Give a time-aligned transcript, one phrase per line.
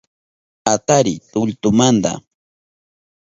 [0.73, 2.13] Atariy tulltumanta